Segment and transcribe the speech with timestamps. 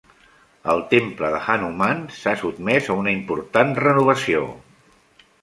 [0.71, 4.43] El temple de Hanuman s'ha sotmès a una important renovació.